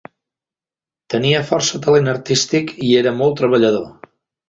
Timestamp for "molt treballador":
3.23-3.89